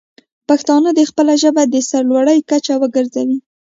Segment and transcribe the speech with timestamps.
[0.47, 3.37] پښتانه دې خپله ژبه د سر لوړۍ کچه وګرځوي.